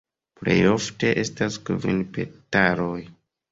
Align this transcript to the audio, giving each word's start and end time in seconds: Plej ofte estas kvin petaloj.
Plej 0.39 0.55
ofte 0.69 1.11
estas 1.25 1.59
kvin 1.69 2.01
petaloj. 2.19 2.99